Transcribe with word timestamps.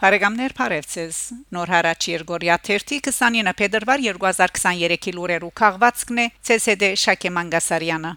Բարեկամներ 0.00 0.52
Փարեվցես 0.56 1.16
Նոր 1.52 1.72
հարաճ 1.74 2.06
Երգորիա 2.08 2.56
1 2.64 2.94
29 3.10 3.52
փետրվար 3.58 4.04
2023-ի 4.06 5.16
լուրերու 5.18 5.52
քաղվածքն 5.60 6.24
է 6.24 6.28
ՑՍԴ 6.56 6.92
Շակե 7.04 7.36
Մանգասարյանը 7.36 8.16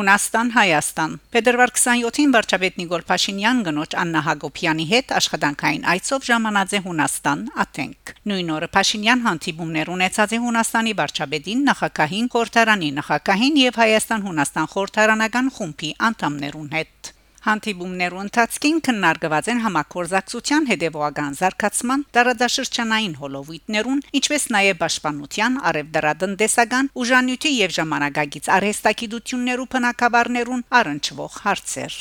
Հունաստան 0.00 0.50
Հայաստան 0.54 1.14
Փետրվար 1.34 1.70
27-ին 1.76 2.30
վարչապետ 2.32 2.78
Նիկոլ 2.80 3.02
Փաշինյան 3.10 3.58
գնոջ 3.66 3.96
Աննա 4.00 4.22
Հակոբյանի 4.28 4.86
հետ 4.92 5.12
աշխատանքային 5.18 5.84
այցով 5.92 6.24
ժամանած 6.30 6.72
է 6.78 6.80
Հունաստան 6.86 7.44
Աթենք 7.66 8.14
նույն 8.32 8.50
օրը 8.56 8.70
Փաշինյան 8.78 9.24
հանդիպումներ 9.28 9.92
ունեցած 9.98 10.32
է 10.32 10.42
Հունաստանի 10.46 10.96
վարչապետին 11.04 11.64
նախագահին 11.68 12.32
Խորհրդարանի 12.32 12.92
նախագահին 13.00 13.62
եւ 13.66 13.80
Հայաստան-Հունաստան 13.84 14.70
խորհրդարանական 14.72 15.56
խումբի 15.60 15.96
անդամներուն 16.08 16.76
հետ 16.80 17.16
Հանդիպումներու 17.40 18.18
ընթացքին 18.20 18.78
քննարկված 18.86 19.46
են 19.52 19.60
համակորզակցության 19.64 20.66
հետևողական 20.70 21.36
զարգացման, 21.40 22.02
տարածաշրջանային 22.16 23.14
հոլովիտներուն, 23.20 24.02
ինչպես 24.20 24.44
նաև 24.56 24.80
պաշտպանության, 24.82 25.56
արևդրադնդեսական, 25.70 26.90
ուժանյութի 27.00 27.52
եւ 27.56 27.76
ժամանակագից 27.80 28.50
արհեստագիտություններու 28.60 29.70
բնակավարներուն 29.76 30.66
առնչվող 30.80 31.40
հարցեր։ 31.46 31.96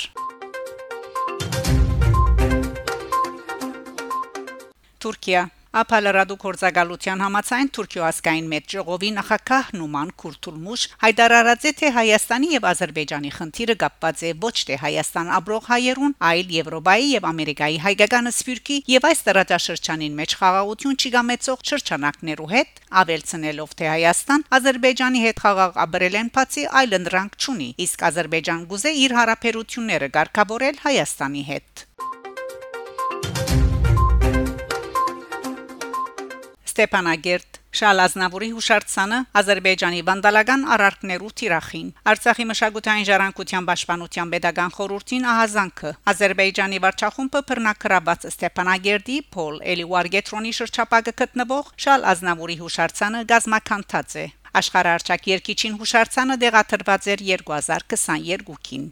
Թուրքիա 5.00 5.46
Ափալարադու 5.70 6.36
կորցակալության 6.42 7.20
համացայն 7.22 7.68
Թուրքիո 7.78 8.06
ասկային 8.08 8.46
մեծ 8.50 8.74
ժողովի 8.74 9.10
նախակահ 9.18 9.68
Նուման 9.78 10.14
Քուրթուլմուշ 10.22 10.86
հայտարարած 11.04 11.68
է 11.70 11.74
թե 11.82 11.92
Հայաստանի 11.98 12.48
եւ 12.56 12.64
Ադրբեջանի 12.70 13.32
խնդիրը 13.36 13.76
կապված 13.84 14.24
է 14.26 14.32
ոչ 14.46 14.54
թե 14.66 14.80
Հայաստան 14.84 15.30
աբրող 15.38 15.68
հայերուն, 15.70 16.16
այլ 16.30 16.50
Եվրոպայի 16.58 17.06
եւ 17.14 17.28
Ամերիկայի 17.30 17.78
հայկական 17.86 18.32
սփյուռքի 18.34 18.78
եւ 18.98 19.08
այս 19.14 19.22
տարածաշրջանին 19.30 20.18
մեջ 20.18 20.36
խաղաղություն 20.42 20.98
չգամեցող 21.06 21.64
շրջանակներու 21.70 22.50
հետ, 22.50 22.82
ավելցնելով 23.04 23.78
թե 23.78 23.92
Հայաստան 23.94 24.48
Ադրբեջանի 24.58 25.24
հետ 25.30 25.44
խաղաղ 25.46 25.80
ապրել 25.86 26.18
են 26.24 26.34
բացի 26.34 26.66
այլ 26.82 26.98
ընդրանք 26.98 27.38
չունի, 27.46 27.70
իսկ 27.86 28.08
Ադրբեջան 28.10 28.66
գուզե 28.74 28.96
իր 29.06 29.16
հարաբերությունները 29.22 30.12
ղեկավարել 30.18 30.84
Հայաստանի 30.90 31.46
հետ։ 31.54 31.79
Ստեփանագերտ 36.80 37.58
Շալազնավուրի 37.76 38.48
հուշարձանը 38.56 39.18
Ադրբեջանի 39.40 39.98
վանդալական 40.10 40.62
արարքներու 40.76 41.32
թիրախին 41.42 41.90
Արցախի 42.12 42.46
մշակութային 42.52 43.08
ժառանգության 43.10 43.68
պաշտպանության 43.70 44.32
pedagogan 44.36 44.74
խորհրդին 44.78 45.28
ահազանգը 45.34 45.92
Ադրբեջանի 46.14 46.80
վարչախումբը 46.88 47.42
բռնակրաբաց 47.52 48.28
Ստեփանագերդի 48.32 49.18
Փոլ 49.36 49.62
Էլիվարգետրոնի 49.76 50.56
շրջապագը 50.62 51.16
գտնվող 51.20 51.74
Շալ 51.84 52.08
Ազնավուրի 52.16 52.58
հուշարձանը 52.64 53.26
գազմականտած 53.34 54.20
է 54.24 54.26
Աշխարհարչակ 54.60 55.28
երկիչին 55.36 55.76
հուշարձանը 55.84 56.40
դեղաթրված 56.42 57.12
էր 57.14 57.26
2022-ին 57.30 58.88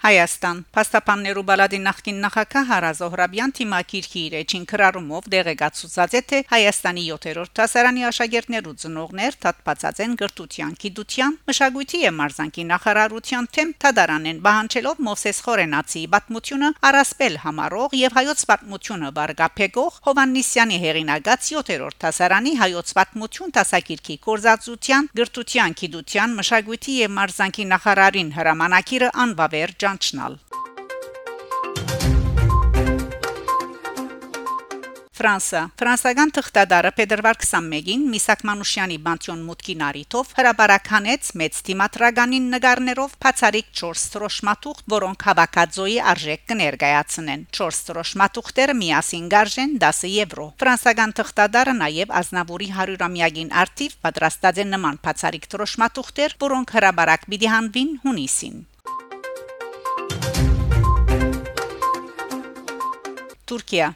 Հայաստան. 0.00 0.60
Փաստաբաններու 0.72 1.42
բալադի 1.44 1.78
նախկին 1.84 2.20
նախակահ 2.24 2.68
Հարազոհրաբյան 2.70 3.50
թիմակիրքի 3.56 4.20
իր 4.28 4.36
էջին 4.38 4.62
քրարումով 4.70 5.26
դեղեկացուցած 5.34 6.14
է 6.16 6.22
թե 6.30 6.38
Հայաստանի 6.52 7.02
7-րդ 7.10 7.52
դասարանի 7.60 8.06
աշակերտներու 8.08 8.72
ծնողներ 8.80 9.36
թափածած 9.44 10.00
են 10.04 10.14
գրթության, 10.22 10.72
գիտության, 10.84 11.36
մշակույթի 11.50 12.00
եւ 12.00 12.16
մարզանկի 12.16 12.64
նախարարության 12.70 13.48
թեմ 13.60 13.74
թադարանեն 13.84 14.40
բանջելով 14.48 15.04
Մովսես 15.04 15.42
Խորենացի 15.44 16.02
պատմությունը 16.16 16.72
առասպել 16.88 17.36
համարող 17.44 17.98
եւ 18.00 18.16
հայոց 18.16 18.46
պատմությունը 18.48 19.12
վարգապեգող 19.20 20.00
Հովաննիսյանի 20.08 20.80
հեղինակած 20.80 21.52
7-րդ 21.60 22.00
դասարանի 22.08 22.56
հայոց 22.64 22.94
պատմություն 22.96 23.54
դասակիրքի 23.60 24.18
կորզածության, 24.30 25.12
գրթության, 25.20 25.78
գիտության, 25.84 26.40
մշակույթի 26.40 26.98
եւ 27.04 27.14
մարզանկի 27.20 27.70
նախարարին 27.76 28.34
հրամանակիրը 28.40 29.14
անբավեր 29.28 29.76
ճանչնալ 29.90 30.40
Ֆրանսա 35.20 35.60
Ֆրանսական 35.76 36.30
թղթադարը 36.32 36.90
Փետրվար 36.96 37.38
21-ին 37.42 38.04
Միսակ 38.08 38.44
Մանուշյանի 38.48 38.96
բանտյոն 39.04 39.42
մուտքին 39.48 39.82
արիթով 39.88 40.30
հրաբարականեց 40.38 41.28
մեծ 41.40 41.58
թիմատրագանին 41.66 42.46
նկարներով 42.54 43.18
բացարիք 43.26 43.68
4 43.82 44.00
սրոշմատուղ, 44.04 44.80
որոնք 44.94 45.26
հավաքածոյի 45.28 45.98
արժեք 46.14 46.46
կներկայացնեն։ 46.54 47.44
4 47.60 47.78
սրոշմատուղները 47.80 48.78
միասին 48.80 49.28
գարժեն 49.36 49.76
10 49.84 50.02
եվրո։ 50.14 50.48
Ֆրանսական 50.64 51.14
թղթադարը 51.20 51.76
նաև 51.84 52.16
Ազնավուրի 52.22 52.72
100-ամյակին 52.80 53.54
արդիվ 53.66 54.00
պատրաստած 54.08 54.64
են 54.64 54.74
նման 54.78 55.00
բացարիք 55.04 55.52
սրոշմատուղներ, 55.52 56.38
որոնք 56.48 56.76
հրաբարակ 56.80 57.30
պիտի 57.34 57.54
հանվին 57.58 57.96
հունիսին։ 58.08 58.60
Թուրքիա 63.50 63.86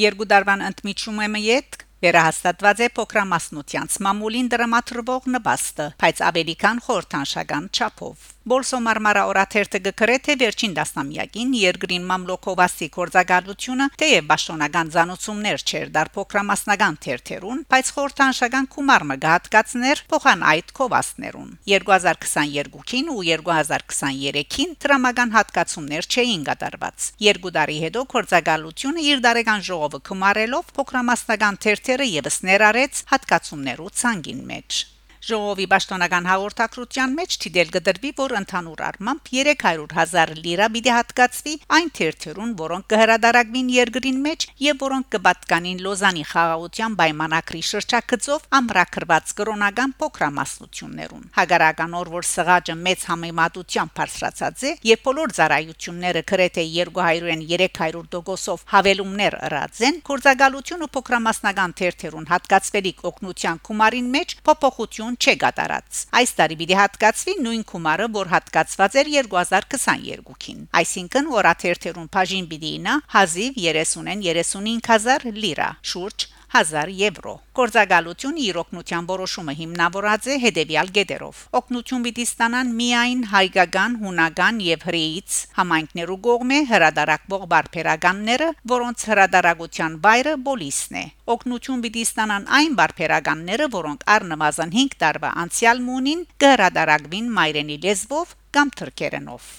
երկու 0.00 0.26
դարվան 0.30 0.62
ընդմիջումը 0.68 1.42
յետ 1.44 1.76
վերահաստատված 2.04 2.80
է 2.82 2.88
փոքրամասնությանց 2.98 3.98
մամուլին 4.08 4.48
դրամատրվող 4.54 5.28
նպաստը, 5.38 5.90
բայց 6.02 6.22
ավելի 6.34 6.60
քան 6.64 6.82
խորթանշական 6.88 7.68
չափով։ 7.78 8.33
Բոլսոմարմարա 8.44 9.20
օրաթերթը 9.30 9.78
գկրե 9.86 10.14
թե 10.26 10.34
վերջին 10.42 10.72
դասնամյակին 10.76 11.52
երկրին 11.56 12.02
մամլոքովաստի 12.10 12.88
կորցակալությունը 12.96 13.86
թեև 14.02 14.26
պաշտոնական 14.32 14.90
ցանուցումներ 14.96 15.64
չէր 15.64 15.92
դար 15.94 16.10
փոքրամասնական 16.16 16.98
թերթերուն, 17.06 17.62
բայց 17.72 17.92
խորթանշական 17.96 18.68
կումարը 18.76 19.16
գահատկացներ 19.24 20.04
փոխան 20.12 20.44
այդ 20.52 20.72
կովաստներուն 20.76 21.50
2022-ին 21.72 23.12
ու 23.14 23.24
2023-ին 23.32 24.78
դրամական 24.84 25.36
հատկացումներ 25.40 26.08
չէին 26.12 26.48
կատարված։ 26.52 27.10
Երկու 27.24 27.54
տարի 27.56 27.78
հետո 27.88 28.06
կորցակալությունը 28.12 29.06
իր 29.08 29.24
դարեգան 29.24 29.68
ժողովը 29.72 30.02
կումարելով 30.10 30.74
փոքրամասնական 30.76 31.62
թերթերը 31.64 32.10
եւս 32.12 32.42
ներառեց 32.50 33.06
հատկացումներու 33.14 33.94
ցանգին 34.04 34.44
մեջ։ 34.52 34.84
Ժողովի 35.24 35.64
պաշտոնական 35.72 36.26
հաղորդակցության 36.28 37.12
մեջ 37.16 37.34
դիտել 37.44 37.68
գդրվի, 37.74 38.10
որ 38.18 38.32
ընդհանուր 38.40 38.80
առմամբ 38.84 39.20
300.000 39.28 40.32
լիրա 40.44 40.66
պիտի 40.74 40.90
հատկացվի 40.94 41.54
այն 41.76 41.88
թերթերուն, 41.98 42.50
որոնք 42.58 42.86
կհրադարագվին 42.92 43.70
երկրին 43.74 44.18
մեջ 44.26 44.44
եւ 44.64 44.82
որոնք 44.84 45.08
կպատկանին 45.14 45.80
Լոզանի 45.84 46.24
խաղաղության 46.28 46.96
պայմանագրի 47.00 47.62
շրջակցով 47.70 48.44
ամրակրված 48.58 49.32
կրոնական 49.40 49.94
փոքրամասնություններուն։ 50.04 51.24
Հագարական 51.38 51.96
օր 52.04 52.12
որ 52.12 52.28
սղաճը 52.28 52.76
մեծ 52.84 53.08
համեմատությամբ 53.14 53.96
բարձրացած 53.96 54.66
է 54.68 54.74
եւ 54.92 55.02
բոլոր 55.08 55.34
ծառայությունները 55.40 56.24
գրեթե 56.34 56.66
200-ին 56.74 57.46
300 57.48 58.04
դոգոսով 58.12 58.68
հավելումներ 58.74 59.38
ըրած 59.48 59.82
են, 59.88 59.98
կորցակալությունը 60.04 60.90
փոքրամասնական 60.98 61.76
թերթերուն 61.80 62.30
հատկացվելիք 62.34 63.04
օգնության 63.14 63.60
գումարին 63.64 64.08
մեջ 64.18 64.38
փոփոխություն 64.44 65.13
ուսումնասիրություն 65.14 65.22
չէ 65.22 65.34
կատարած։ 65.40 65.98
Այս 66.18 66.30
տարի 66.38 66.56
պիտի 66.58 66.76
հատկացվի 66.78 67.34
նույն 67.44 67.62
գումարը, 67.70 68.06
որ 68.14 68.30
հատկացված 68.34 68.96
էր 69.00 69.10
2022-ին։ 69.14 70.60
Այսինքն 70.80 71.30
օրաթերթերուն 71.38 72.08
բաժին 72.14 72.46
պիտի 72.50 72.72
նա 72.84 72.94
հազիվ 73.14 73.58
30-ին 73.64 74.82
35000 74.84 75.38
լիրա, 75.44 75.68
շուրջ 75.94 76.26
1000 76.54 76.90
եվրո։ 76.94 77.32
Կորզագալություն 77.58 78.36
իր 78.44 78.58
օկնության 78.62 79.06
որոշումը 79.08 79.54
հիմնավորած 79.60 80.28
է 80.30 80.36
հետևյալ 80.44 80.92
գեդերով։ 80.98 81.40
Օկնություն 81.58 82.04
պիտի 82.06 82.26
ստանան 82.28 82.70
միայն 82.78 83.24
հայկական, 83.32 83.96
հունական 84.04 84.60
եւ 84.66 84.86
հրեից 84.88 85.40
համայնքներու 85.58 86.18
կողմէ 86.28 86.60
հրադարակվող 86.70 87.48
բարբերականները, 87.54 88.48
որոնց 88.74 89.06
հրադարագության 89.10 89.98
բայրը 90.06 90.34
բոլիսն 90.46 90.98
է։ 91.02 91.04
Օկնություն 91.34 91.84
պիտի 91.88 92.06
ստանան 92.14 92.48
այն 92.62 92.80
բարբերականները, 92.84 93.70
որոնք 93.74 94.08
առնվազն 94.14 94.74
5 94.78 94.98
տարվա 95.02 95.34
անցյալ 95.44 95.84
մունին 95.90 96.26
կհրադարակվին 96.46 97.30
մայրենի 97.42 97.78
լեզվով 97.88 98.34
կամ 98.54 98.76
թրքերենով։ 98.78 99.52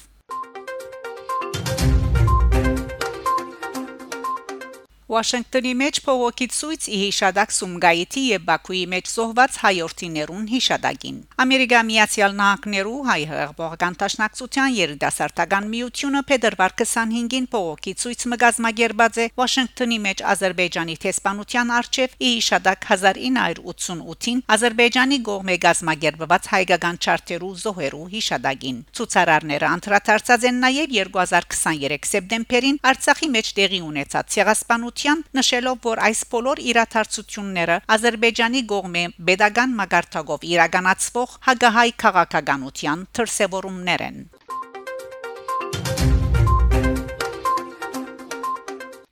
Վաշինգտոնի 5.16 5.72
մեջ 5.80 5.98
փողոքի 6.04 6.46
ցույց 6.52 6.86
ի 6.92 6.98
հիշադակ 7.00 7.54
Սումգայիթի 7.56 8.22
եւ 8.26 8.42
Բաքուի 8.50 8.80
մեջ 8.92 9.06
զոհված 9.16 9.60
հայրենիներուն 9.62 10.48
հիշադակին 10.52 11.20
Ամերիկա 11.44 11.82
Միացյալ 11.90 12.36
Նահանգներու 12.40 12.98
հայ 13.08 13.22
հեղափոխական 13.30 13.96
տաշնակցության 14.02 14.76
երիտասարդական 14.76 15.70
միությունը 15.72 16.22
փետրվար 16.32 16.76
25-ին 16.82 17.48
փողոքի 17.56 17.94
ցույց 18.02 18.26
մը 18.32 18.40
գազմագերբած 18.44 19.20
է 19.24 19.30
Վաշինգտոնի 19.40 20.00
մեջ 20.06 20.24
Ադրբեջանի 20.36 20.98
տեսփանության 21.06 21.74
արչեւ 21.80 22.18
ի 22.20 22.34
հիշադակ 22.36 22.90
1988-ին 22.92 24.44
Ադրբեջանի 24.56 25.20
գողմե 25.32 25.58
գազմագերբված 25.66 26.52
հայկական 26.56 27.02
չարտերու 27.06 27.54
զոհերու 27.64 28.10
հիշադակին 28.16 28.84
ցուցարարները 29.00 29.72
անդրադարձած 29.76 30.50
են 30.52 30.62
նաեւ 30.66 30.94
2023 31.00 32.12
սեպտեմբերին 32.16 32.82
Արցախի 32.92 33.32
մեջ 33.36 33.54
տեղի 33.60 33.82
ունեցած 33.86 34.36
ցեղասպանության 34.36 35.05
նշելով 35.40 35.82
որ 35.86 36.02
այս 36.10 36.22
բոլոր 36.36 36.62
իրադարձությունները 36.72 37.78
Ադրբեջանի 37.96 38.62
գողմե 38.72 39.04
pedagogan 39.30 39.76
մագարտակով 39.82 40.48
իրականացվող 40.56 41.36
հագահայ 41.50 41.90
քաղաքականության 42.06 43.06
դրսևորումներ 43.20 44.06
են 44.10 44.20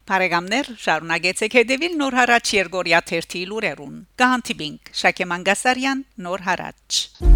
Փարեգամներ 0.03 0.67
շարունակեցեք 0.83 1.53
հետևել 1.57 1.93
Նոր 2.01 2.17
հարաճ 2.19 2.51
Երգորիա 2.59 2.99
1-ի 3.07 3.43
լուրերուն։ 3.49 3.95
Կհանդիպինք 4.21 4.91
Շակե 5.03 5.29
Մանգասարյան 5.33 6.03
Նոր 6.27 6.49
հարաճ 6.49 7.32